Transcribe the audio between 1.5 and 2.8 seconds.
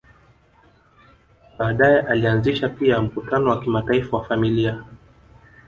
Baadae alianzisha